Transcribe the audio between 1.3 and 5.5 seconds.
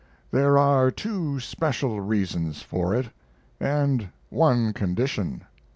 special reasons for it and one condition.